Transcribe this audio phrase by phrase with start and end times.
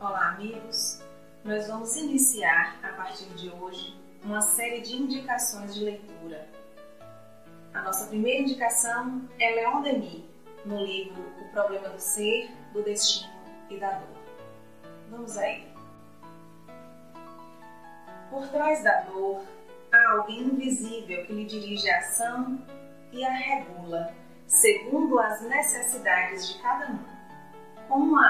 [0.00, 0.98] Olá, amigos!
[1.44, 6.48] Nós vamos iniciar a partir de hoje uma série de indicações de leitura.
[7.74, 10.24] A nossa primeira indicação é Leon Denis,
[10.64, 13.30] no livro O Problema do Ser, do Destino
[13.68, 14.16] e da Dor.
[15.10, 15.68] Vamos aí.
[18.30, 19.44] Por trás da dor
[19.92, 22.58] há alguém invisível que lhe dirige a ação
[23.12, 24.14] e a regula,
[24.46, 27.04] segundo as necessidades de cada um.
[27.86, 28.29] Com uma arte,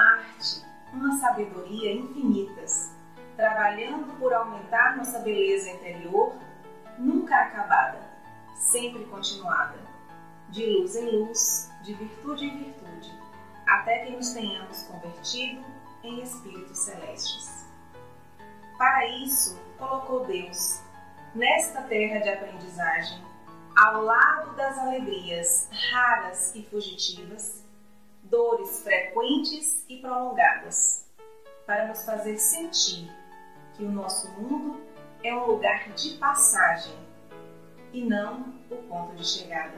[1.21, 2.91] sabedoria infinitas,
[3.35, 6.35] trabalhando por aumentar nossa beleza interior,
[6.97, 7.99] nunca acabada,
[8.55, 9.77] sempre continuada,
[10.49, 13.11] de luz em luz, de virtude em virtude,
[13.67, 15.63] até que nos tenhamos convertido
[16.03, 17.67] em espíritos celestes.
[18.75, 20.81] Para isso, colocou Deus,
[21.35, 23.23] nesta terra de aprendizagem,
[23.77, 27.63] ao lado das alegrias raras e fugitivas,
[28.23, 31.00] dores frequentes e prolongadas,
[31.71, 33.09] para nos fazer sentir
[33.73, 34.81] que o nosso mundo
[35.23, 36.93] é um lugar de passagem
[37.93, 39.77] e não o ponto de chegada.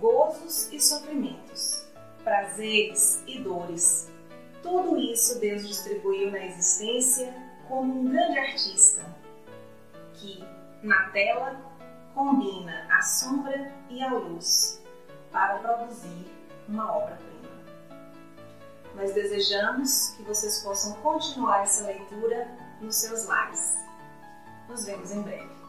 [0.00, 1.86] Gozos e sofrimentos,
[2.24, 4.10] prazeres e dores,
[4.64, 7.32] tudo isso Deus distribuiu na existência
[7.68, 9.04] como um grande artista
[10.14, 10.44] que,
[10.82, 11.56] na tela,
[12.16, 14.82] combina a sombra e a luz
[15.30, 16.26] para produzir
[16.68, 17.43] uma obra-prima.
[19.04, 22.48] Nós desejamos que vocês possam continuar essa leitura
[22.80, 23.76] nos seus lares.
[24.66, 25.63] Nos vemos em breve.